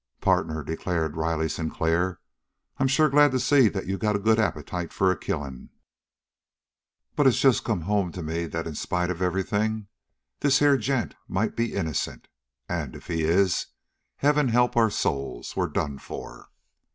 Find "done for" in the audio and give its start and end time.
15.67-16.47